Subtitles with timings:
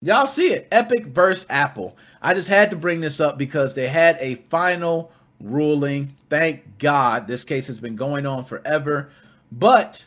[0.00, 0.68] Y'all see it.
[0.70, 1.96] Epic versus Apple.
[2.22, 6.12] I just had to bring this up because they had a final ruling.
[6.30, 7.26] Thank God.
[7.26, 9.10] This case has been going on forever.
[9.50, 10.06] But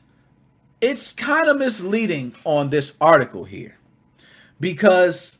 [0.79, 3.77] it's kind of misleading on this article here
[4.59, 5.37] because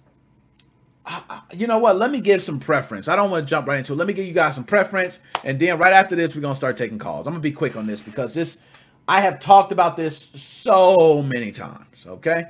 [1.51, 1.97] you know what?
[1.97, 3.07] Let me give some preference.
[3.07, 3.95] I don't want to jump right into it.
[3.95, 6.77] Let me give you guys some preference, and then right after this, we're gonna start
[6.77, 7.27] taking calls.
[7.27, 8.59] I'm gonna be quick on this because this
[9.07, 12.05] I have talked about this so many times.
[12.05, 12.45] Okay.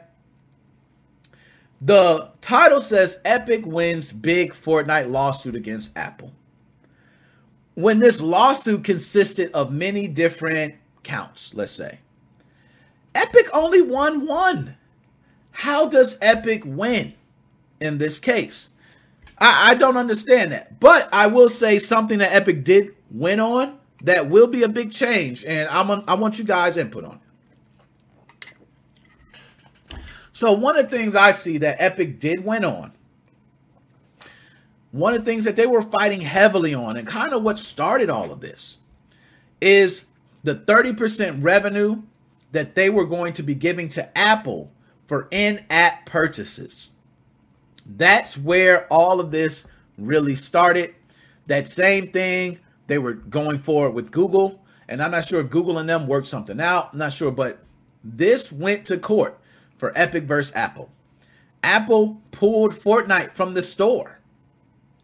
[1.82, 6.32] The title says Epic wins big Fortnite lawsuit against Apple.
[7.74, 12.00] When this lawsuit consisted of many different counts, let's say,
[13.16, 14.78] Epic only won one.
[15.52, 17.14] How does Epic win
[17.80, 18.70] in this case?
[19.40, 20.80] I, I don't understand that.
[20.80, 24.92] But I will say something that Epic did win on that will be a big
[24.92, 27.31] change, and I'm on, I want you guys input on it.
[30.42, 32.94] So one of the things I see that Epic did win on,
[34.90, 38.10] one of the things that they were fighting heavily on, and kind of what started
[38.10, 38.80] all of this,
[39.62, 40.06] is
[40.44, 42.02] the 30% revenue
[42.54, 44.72] that they were going to be giving to Apple
[45.06, 46.90] for in-app purchases.
[47.86, 49.68] That's where all of this
[50.00, 50.96] really started.
[51.46, 52.58] That same thing
[52.88, 56.26] they were going forward with Google, and I'm not sure if Google and them worked
[56.26, 56.94] something out.
[56.94, 57.60] I'm not sure, but
[58.04, 59.38] this went to court
[59.82, 60.92] for Epic versus Apple.
[61.64, 64.20] Apple pulled Fortnite from the store.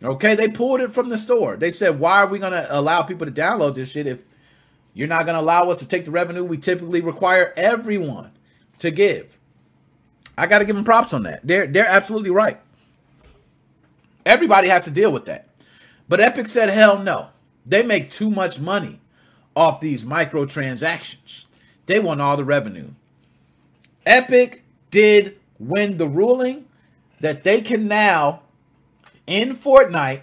[0.03, 1.58] Okay, they pulled it from the store.
[1.58, 4.30] They said, "Why are we going to allow people to download this shit if
[4.94, 8.34] you're not going to allow us to take the revenue we typically require everyone
[8.78, 9.39] to give?"
[10.38, 11.39] I got to give them props on that.
[11.44, 12.59] They're they're absolutely right.
[14.28, 15.47] Everybody has to deal with that.
[16.08, 17.30] But Epic said, "Hell no.
[17.66, 19.00] They make too much money
[19.56, 21.45] off these microtransactions.
[21.88, 22.91] They want all the revenue."
[24.06, 24.64] Epic
[24.98, 26.66] did win the ruling
[27.20, 28.42] that they can now,
[29.28, 30.22] in Fortnite,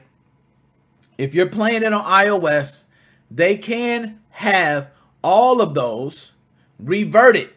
[1.16, 2.82] if you're playing it on iOS,
[3.30, 4.90] they can have
[5.22, 6.32] all of those
[6.80, 7.50] reverted.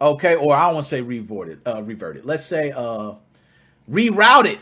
[0.00, 2.24] Okay, or I to say reverted, uh, reverted.
[2.24, 3.14] Let's say uh,
[3.90, 4.58] rerouted.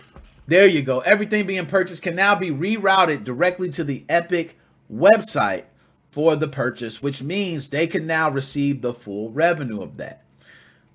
[0.47, 1.01] There you go.
[1.01, 4.59] Everything being purchased can now be rerouted directly to the Epic
[4.91, 5.65] website
[6.11, 10.25] for the purchase, which means they can now receive the full revenue of that.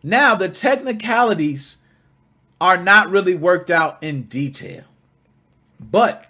[0.06, 1.78] Now, the technicalities
[2.62, 4.84] are not really worked out in detail.
[5.80, 6.28] But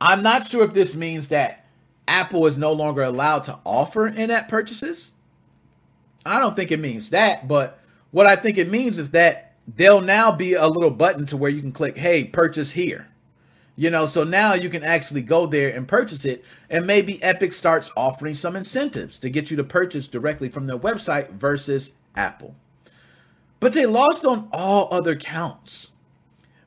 [0.00, 1.66] I'm not sure if this means that
[2.08, 5.12] Apple is no longer allowed to offer in app purchases.
[6.24, 7.78] I don't think it means that, but
[8.10, 11.50] what I think it means is that there'll now be a little button to where
[11.50, 13.08] you can click, hey, purchase here.
[13.76, 16.42] You know, so now you can actually go there and purchase it.
[16.70, 20.78] And maybe Epic starts offering some incentives to get you to purchase directly from their
[20.78, 22.54] website versus Apple.
[23.60, 25.92] But they lost on all other counts,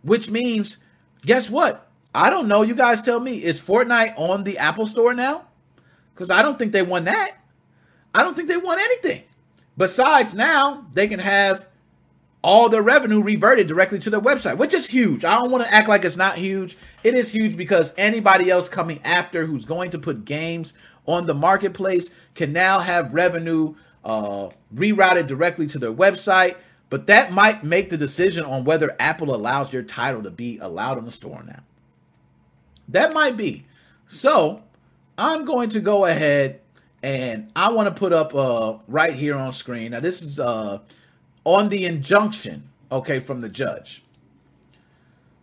[0.02, 0.78] which means,
[1.26, 1.88] guess what?
[2.14, 2.62] I don't know.
[2.62, 3.44] You guys tell me.
[3.44, 5.46] Is Fortnite on the Apple Store now?
[6.14, 7.38] Because I don't think they won that.
[8.14, 9.24] I don't think they won anything.
[9.78, 11.66] Besides, now they can have
[12.42, 15.26] all their revenue reverted directly to their website, which is huge.
[15.26, 16.78] I don't want to act like it's not huge.
[17.04, 20.74] It is huge because anybody else coming after who's going to put games
[21.06, 23.76] on the marketplace can now have revenue
[24.10, 26.56] uh, rerouted directly to their website.
[26.90, 30.98] But that might make the decision on whether Apple allows your title to be allowed
[30.98, 31.62] on the store now.
[32.88, 33.66] That might be.
[34.08, 34.64] So
[35.18, 36.62] I'm going to go ahead
[37.04, 39.92] and I want to put up uh, right here on screen.
[39.92, 40.80] Now, this is uh,
[41.46, 44.02] on the injunction, okay, from the judge.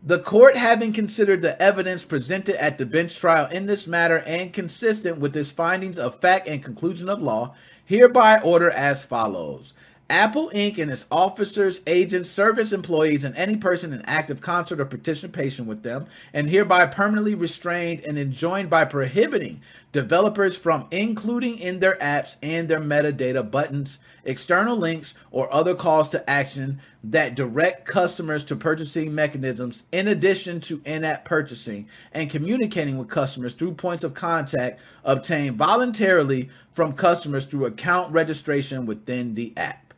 [0.06, 4.52] The court, having considered the evidence presented at the bench trial in this matter and
[4.52, 9.74] consistent with its findings of fact and conclusion of law, hereby order as follows.
[10.08, 10.78] Apple Inc.
[10.78, 15.82] and its officers, agents, service employees, and any person in active concert or participation with
[15.82, 22.36] them, and hereby permanently restrained and enjoined by prohibiting developers from including in their apps
[22.40, 26.80] and their metadata buttons, external links, or other calls to action
[27.10, 33.08] that direct customers to purchasing mechanisms in addition to in app purchasing and communicating with
[33.08, 39.94] customers through points of contact obtained voluntarily from customers through account registration within the app.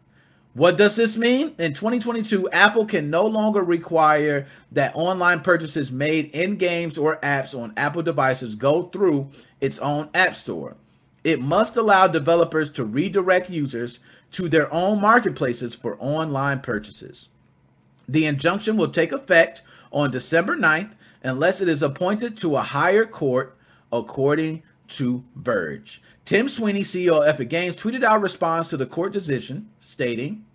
[0.55, 1.55] What does this mean?
[1.59, 7.59] In 2022, Apple can no longer require that online purchases made in games or apps
[7.59, 9.31] on Apple devices go through
[9.61, 10.77] its own App Store.
[11.29, 17.29] It must allow developers to redirect users to their own marketplaces for online purchases.
[18.09, 19.61] The injunction will take effect
[19.93, 20.93] on December 9th
[21.23, 23.59] unless it is appointed to a higher court,
[23.93, 24.63] according
[24.97, 26.01] to Verge.
[26.25, 30.47] Tim Sweeney, CEO of Epic Games, tweeted out a response to the court decision, stating,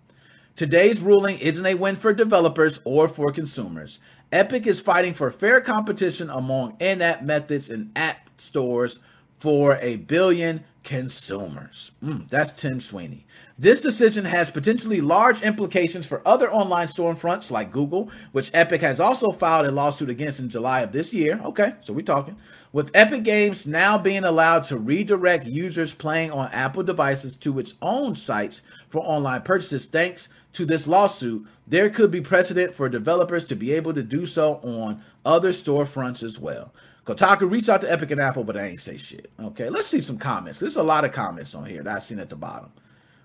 [0.56, 4.00] Today's ruling isn't a win for developers or for consumers.
[4.32, 8.98] Epic is fighting for fair competition among in app methods and app stores
[9.44, 11.90] for a billion consumers.
[12.02, 13.26] Mm, that's Tim Sweeney.
[13.58, 19.00] This decision has potentially large implications for other online storefronts like Google, which Epic has
[19.00, 21.42] also filed a lawsuit against in July of this year.
[21.44, 22.38] Okay, so we're talking.
[22.72, 27.74] With Epic Games now being allowed to redirect users playing on Apple devices to its
[27.82, 33.44] own sites for online purchases thanks to this lawsuit, there could be precedent for developers
[33.44, 36.72] to be able to do so on other storefronts as well.
[37.04, 39.30] Kotaku reached out to Epic and Apple, but I ain't say shit.
[39.38, 40.58] Okay, let's see some comments.
[40.58, 42.72] There's a lot of comments on here that I've seen at the bottom.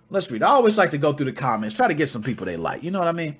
[0.09, 0.43] Let's read.
[0.43, 2.83] I always like to go through the comments, try to get some people they like.
[2.83, 3.37] You know what I mean?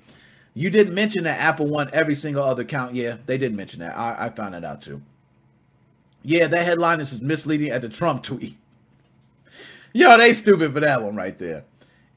[0.54, 2.94] You didn't mention that Apple won every single other count.
[2.94, 3.96] Yeah, they didn't mention that.
[3.96, 5.02] I, I found that out too.
[6.22, 8.56] Yeah, that headline is misleading at the Trump tweet.
[9.92, 11.64] Yo, they stupid for that one right there.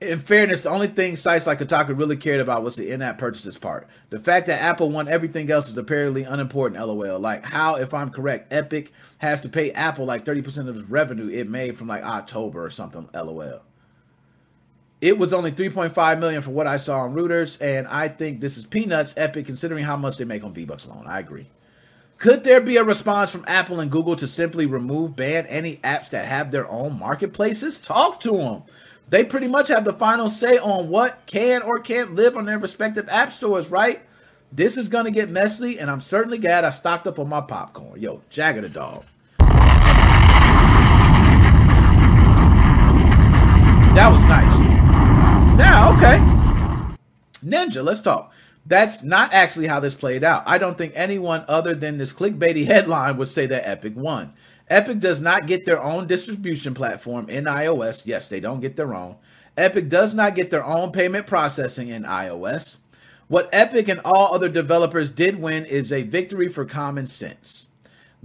[0.03, 3.57] In fairness, the only thing sites like Kotaku really cared about was the in-app purchases
[3.57, 3.88] part.
[4.09, 6.85] The fact that Apple won everything else is apparently unimportant.
[6.85, 7.19] LOL.
[7.19, 11.29] Like how, if I'm correct, Epic has to pay Apple like 30% of its revenue
[11.29, 13.09] it made from like October or something.
[13.13, 13.61] LOL.
[15.00, 18.57] It was only 3.5 million for what I saw on Reuters, and I think this
[18.57, 21.05] is peanuts epic considering how much they make on V-Bucks alone.
[21.07, 21.47] I agree.
[22.17, 26.09] Could there be a response from Apple and Google to simply remove, ban any apps
[26.11, 27.81] that have their own marketplaces?
[27.81, 28.63] Talk to them.
[29.09, 32.57] They pretty much have the final say on what can or can't live on their
[32.57, 34.01] respective app stores, right?
[34.51, 37.41] This is going to get messy, and I'm certainly glad I stocked up on my
[37.41, 38.00] popcorn.
[38.00, 39.03] Yo, Jagger the dog.
[43.95, 44.59] That was nice.
[45.57, 46.17] Now, okay.
[47.45, 48.33] Ninja, let's talk.
[48.65, 50.44] That's not actually how this played out.
[50.45, 54.33] I don't think anyone other than this clickbaity headline would say that Epic won.
[54.69, 58.04] Epic does not get their own distribution platform in iOS.
[58.06, 59.18] Yes, they don't get their own.
[59.57, 62.77] Epic does not get their own payment processing in iOS.
[63.27, 67.68] What Epic and all other developers did win is a victory for common sense.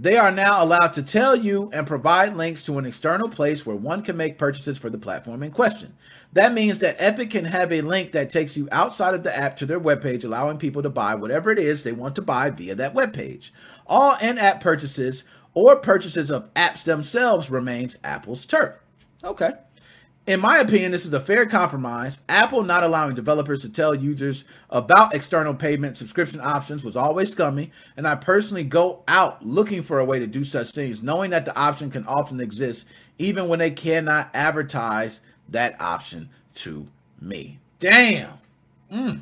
[0.01, 3.75] They are now allowed to tell you and provide links to an external place where
[3.75, 5.93] one can make purchases for the platform in question.
[6.31, 9.57] That means that Epic can have a link that takes you outside of the app
[9.57, 12.75] to their webpage, allowing people to buy whatever it is they want to buy via
[12.75, 13.51] that webpage.
[13.87, 18.75] All in app purchases or purchases of apps themselves remains Apple's turf.
[19.21, 19.51] Okay.
[20.29, 22.21] In my opinion, this is a fair compromise.
[22.29, 27.71] Apple not allowing developers to tell users about external payment subscription options was always scummy,
[27.97, 31.45] and I personally go out looking for a way to do such things, knowing that
[31.45, 32.85] the option can often exist
[33.17, 36.87] even when they cannot advertise that option to
[37.19, 37.57] me.
[37.79, 38.33] Damn.
[38.93, 39.21] Mm.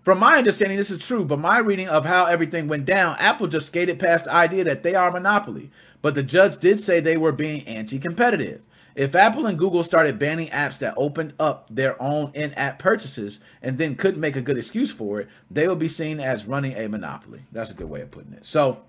[0.00, 3.46] From my understanding, this is true, but my reading of how everything went down, Apple
[3.46, 5.70] just skated past the idea that they are a monopoly.
[6.02, 8.62] But the judge did say they were being anti competitive.
[8.94, 13.38] If Apple and Google started banning apps that opened up their own in app purchases
[13.62, 16.74] and then couldn't make a good excuse for it, they would be seen as running
[16.74, 17.42] a monopoly.
[17.52, 18.44] That's a good way of putting it.
[18.44, 18.82] So,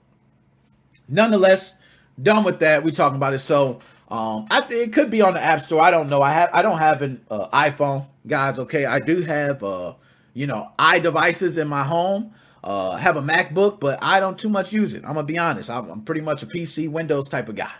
[1.07, 1.75] nonetheless,
[2.21, 2.83] done with that.
[2.83, 3.39] we talking about it.
[3.39, 3.79] So,
[4.09, 5.81] um, I think it could be on the App Store.
[5.81, 6.21] I don't know.
[6.21, 8.59] I have I don't have an uh, iPhone, guys.
[8.59, 9.93] Okay, I do have uh,
[10.33, 12.33] you know, i devices in my home.
[12.63, 15.03] Uh, have a MacBook, but I don't too much use it.
[15.03, 15.69] I'm gonna be honest.
[15.69, 17.71] I'm, I'm pretty much a PC Windows type of guy.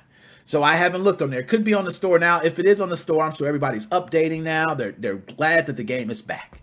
[0.46, 1.44] So I haven't looked on there.
[1.44, 2.40] Could be on the store now.
[2.40, 4.74] If it is on the store, I'm sure everybody's updating now.
[4.74, 6.62] They're they're glad that the game is back.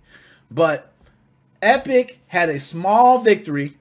[0.51, 0.93] But
[1.63, 3.77] Epic had a small victory.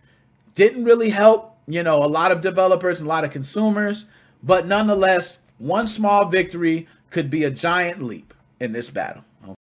[0.55, 4.05] Didn't really help, you know, a lot of developers and a lot of consumers,
[4.41, 9.23] but nonetheless, one small victory could be a giant leap in this battle.